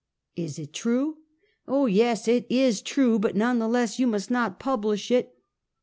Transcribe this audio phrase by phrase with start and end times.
[0.45, 1.17] ""Is it true?""
[1.67, 2.27] Oh, yes!
[2.27, 3.19] It is true!
[3.19, 5.37] But none the less you must not publish it!"